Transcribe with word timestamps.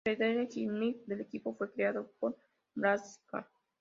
En 0.03 0.17
realidad, 0.17 0.41
el 0.41 0.47
gimmick 0.51 1.05
del 1.05 1.21
equipo 1.21 1.53
fue 1.55 1.71
creado 1.71 2.11
por 2.19 2.35
Bradshaw. 2.73 3.45